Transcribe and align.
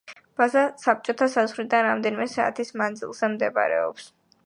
ბაზა 0.39 0.63
საბჭოთა 0.83 1.27
საზღვრიდან 1.35 1.87
რამდენიმე 1.89 2.29
საათის 2.39 2.75
მანძილზე 2.83 3.33
მდებარეობს. 3.37 4.15